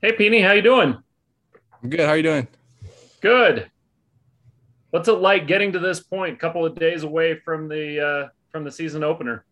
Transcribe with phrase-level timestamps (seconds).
[0.00, 0.96] Hey, Peeny, how you doing?
[1.82, 2.00] I'm good.
[2.00, 2.46] How you doing?
[3.20, 3.68] Good.
[4.90, 8.28] What's it like getting to this point, a couple of days away from the uh,
[8.52, 9.44] from the season opener?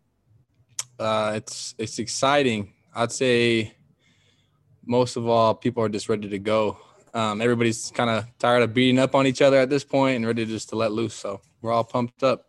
[0.97, 2.71] Uh, it's it's exciting.
[2.95, 3.75] I'd say
[4.85, 6.77] most of all, people are just ready to go.
[7.13, 10.25] Um, everybody's kind of tired of beating up on each other at this point and
[10.25, 11.13] ready just to let loose.
[11.13, 12.45] So we're all pumped up.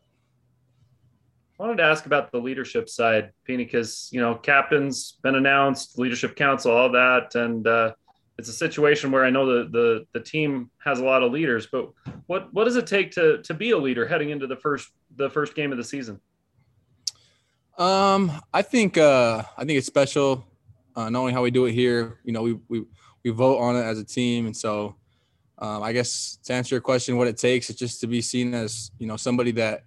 [1.59, 6.37] Wanted to ask about the leadership side, Peeny, because you know, captain's been announced, leadership
[6.37, 7.93] council, all that, and uh,
[8.39, 11.67] it's a situation where I know the the the team has a lot of leaders,
[11.67, 11.91] but
[12.27, 15.29] what what does it take to to be a leader heading into the first the
[15.29, 16.21] first game of the season?
[17.77, 20.47] Um, I think uh, I think it's special,
[20.95, 22.21] uh, knowing how we do it here.
[22.23, 22.85] You know, we we
[23.25, 24.95] we vote on it as a team, and so
[25.59, 28.55] um, I guess to answer your question, what it takes is just to be seen
[28.55, 29.83] as you know somebody that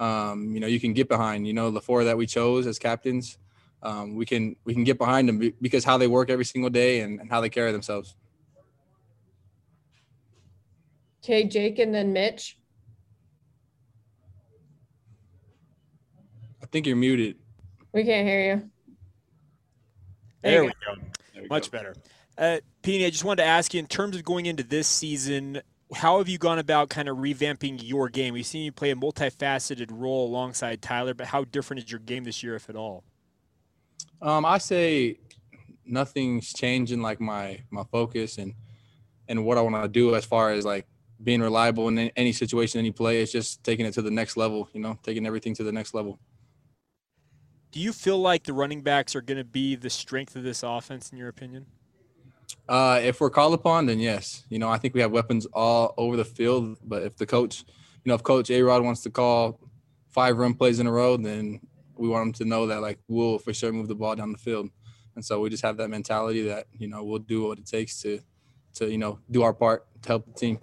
[0.00, 1.46] um, you know you can get behind.
[1.46, 3.38] You know, the four that we chose as captains
[3.82, 7.00] um, we can we can get behind them because how they work every single day
[7.00, 8.14] and, and how they carry themselves.
[11.24, 12.58] Okay, Jake and then Mitch.
[16.62, 17.36] I think you're muted.
[17.92, 18.70] We can't hear you.
[20.42, 21.02] There, we go.
[21.34, 21.78] There we Much go.
[21.78, 21.94] better.
[22.38, 25.60] Uh, Peeny, I just wanted to ask you in terms of going into this season,
[25.94, 28.34] how have you gone about kind of revamping your game?
[28.34, 32.24] We've seen you play a multifaceted role alongside Tyler, but how different is your game
[32.24, 33.04] this year, if at all?
[34.22, 35.18] Um, I say
[35.84, 38.54] nothing's changing like my my focus and
[39.28, 40.86] and what I want to do as far as like
[41.22, 43.22] being reliable in any situation, any play.
[43.22, 44.68] It's just taking it to the next level.
[44.72, 46.18] You know, taking everything to the next level.
[47.72, 50.62] Do you feel like the running backs are going to be the strength of this
[50.64, 51.66] offense, in your opinion?
[52.70, 54.44] Uh, if we're called upon, then yes.
[54.48, 56.78] You know, I think we have weapons all over the field.
[56.84, 57.64] But if the coach,
[58.04, 59.58] you know, if Coach A Rod wants to call
[60.08, 61.60] five run plays in a row, then
[61.96, 64.38] we want them to know that like we'll for sure move the ball down the
[64.38, 64.70] field.
[65.16, 68.00] And so we just have that mentality that, you know, we'll do what it takes
[68.02, 68.20] to
[68.74, 70.60] to, you know, do our part to help the team.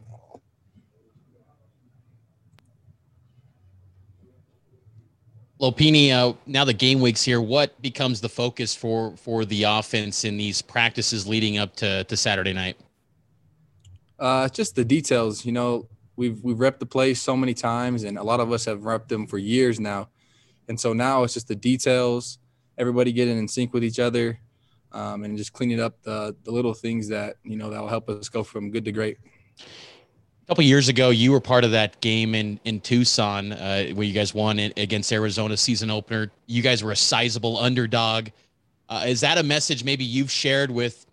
[5.60, 7.42] Lopini, uh, now the game week's here.
[7.42, 12.18] What becomes the focus for for the offense in these practices leading up to, to
[12.18, 12.78] Saturday night?
[14.20, 15.46] Uh, just the details.
[15.46, 18.66] You know, we've we've repped the plays so many times, and a lot of us
[18.66, 20.10] have repped them for years now.
[20.68, 22.38] And so now it's just the details,
[22.78, 24.40] everybody getting in sync with each other,
[24.92, 28.10] um, and just cleaning up the the little things that you know that will help
[28.10, 29.18] us go from good to great.
[30.48, 34.14] Couple years ago, you were part of that game in in Tucson uh, where you
[34.14, 36.32] guys won against Arizona season opener.
[36.46, 38.30] You guys were a sizable underdog.
[38.88, 41.06] Uh, is that a message maybe you've shared with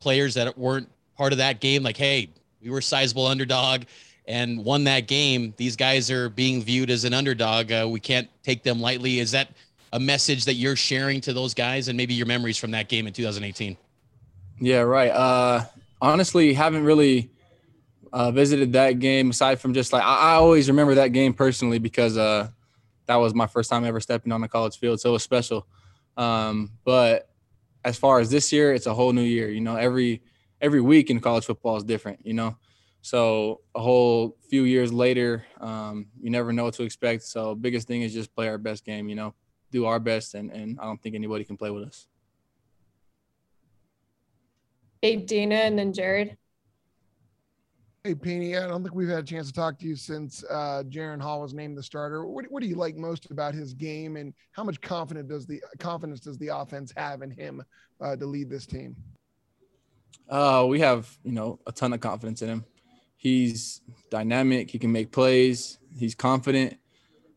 [0.00, 1.82] players that weren't part of that game?
[1.82, 2.28] Like, hey,
[2.62, 3.84] we were a sizable underdog
[4.26, 5.54] and won that game.
[5.56, 7.72] These guys are being viewed as an underdog.
[7.72, 9.18] Uh, we can't take them lightly.
[9.18, 9.48] Is that
[9.94, 13.06] a message that you're sharing to those guys and maybe your memories from that game
[13.06, 13.78] in 2018?
[14.60, 15.10] Yeah, right.
[15.10, 15.64] Uh,
[16.02, 17.30] honestly, haven't really
[18.14, 21.80] uh, visited that game aside from just like I, I, always remember that game personally
[21.80, 22.48] because uh,
[23.06, 25.66] that was my first time ever stepping on a college field, so it was special.
[26.16, 27.28] Um, but
[27.84, 29.50] as far as this year, it's a whole new year.
[29.50, 30.22] You know, every
[30.60, 32.24] every week in college football is different.
[32.24, 32.56] You know,
[33.02, 37.24] so a whole few years later, um, you never know what to expect.
[37.24, 39.34] So biggest thing is just play our best game, you know,
[39.72, 42.06] do our best, and and I don't think anybody can play with us.
[45.02, 46.38] Hey, Dana, and then Jared.
[48.06, 50.82] Hey, Peeny, I don't think we've had a chance to talk to you since uh,
[50.90, 52.26] Jaren Hall was named the starter.
[52.26, 55.62] What, what do you like most about his game, and how much confidence does the
[55.78, 57.62] confidence does the offense have in him
[58.02, 58.94] uh, to lead this team?
[60.28, 62.66] Uh, we have you know a ton of confidence in him.
[63.16, 64.70] He's dynamic.
[64.70, 65.78] He can make plays.
[65.98, 66.76] He's confident.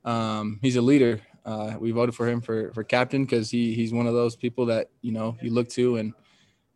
[0.04, 1.22] Um, he's a leader.
[1.46, 4.66] Uh, we voted for him for for captain because he he's one of those people
[4.66, 6.14] that you know you look to and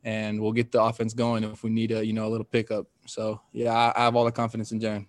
[0.03, 2.87] and we'll get the offense going if we need a you know a little pickup.
[3.05, 5.05] So yeah, I, I have all the confidence in Jaren.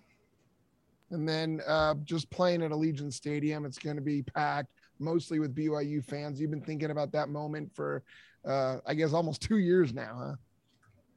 [1.11, 5.55] And then uh, just playing at Allegiant Stadium, it's going to be packed mostly with
[5.55, 6.41] BYU fans.
[6.41, 8.03] You've been thinking about that moment for,
[8.45, 10.35] uh, I guess, almost two years now, huh?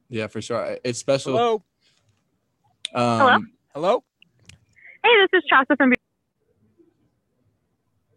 [0.09, 0.77] Yeah, for sure.
[0.83, 1.33] It's special.
[1.33, 1.63] Hello.
[2.93, 3.39] Um, Hello.
[3.73, 4.03] Hello.
[5.03, 5.93] Hey, this is Chasa from.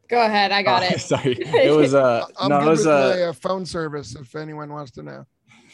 [0.08, 1.00] Go ahead, I got oh, it.
[1.00, 2.26] Sorry, it was uh.
[2.38, 5.24] I'm no, good it was with my uh, phone service if anyone wants to know.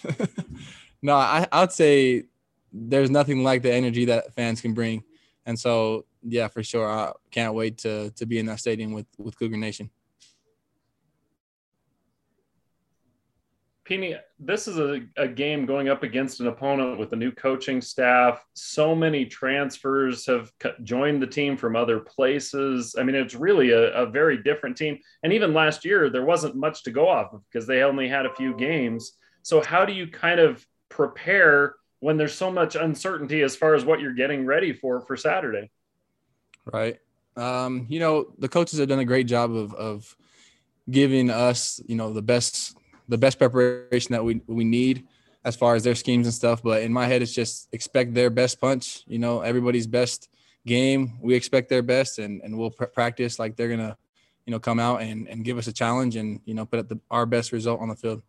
[1.03, 2.25] no, I I'd say
[2.73, 5.03] there's nothing like the energy that fans can bring,
[5.45, 9.07] and so yeah, for sure, I can't wait to to be in that stadium with
[9.19, 9.91] with Cougar Nation.
[13.87, 17.81] Peeny, this is a, a game going up against an opponent with a new coaching
[17.81, 18.45] staff.
[18.55, 20.51] So many transfers have
[20.83, 22.97] joined the team from other places.
[22.99, 24.99] I mean, it's really a, a very different team.
[25.23, 28.27] And even last year, there wasn't much to go off of because they only had
[28.27, 29.13] a few games.
[29.47, 33.85] So, how do you kind of prepare when there's so much uncertainty as far as
[33.85, 35.71] what you're getting ready for for Saturday?
[36.65, 36.99] Right.
[37.37, 40.17] Um, you know, the coaches have done a great job of of
[40.91, 42.77] giving us, you know, the best
[43.07, 45.07] the best preparation that we we need
[45.45, 46.61] as far as their schemes and stuff.
[46.61, 49.05] But in my head, it's just expect their best punch.
[49.07, 50.29] You know, everybody's best
[50.67, 51.21] game.
[51.23, 53.97] We expect their best, and and we'll pr- practice like they're gonna,
[54.45, 56.89] you know, come out and and give us a challenge and you know put up
[56.89, 58.23] the, our best result on the field.